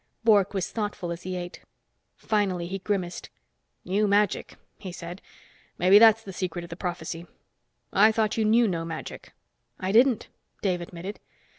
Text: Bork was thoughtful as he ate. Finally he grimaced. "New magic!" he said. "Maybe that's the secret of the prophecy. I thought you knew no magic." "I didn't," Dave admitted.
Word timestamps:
Bork 0.23 0.55
was 0.55 0.71
thoughtful 0.71 1.11
as 1.11 1.21
he 1.21 1.35
ate. 1.35 1.61
Finally 2.15 2.65
he 2.65 2.79
grimaced. 2.79 3.29
"New 3.85 4.07
magic!" 4.07 4.55
he 4.79 4.91
said. 4.91 5.21
"Maybe 5.77 5.99
that's 5.99 6.23
the 6.23 6.33
secret 6.33 6.63
of 6.63 6.71
the 6.71 6.75
prophecy. 6.75 7.27
I 7.93 8.11
thought 8.11 8.35
you 8.35 8.43
knew 8.43 8.67
no 8.67 8.83
magic." 8.83 9.33
"I 9.79 9.91
didn't," 9.91 10.27
Dave 10.63 10.81
admitted. 10.81 11.19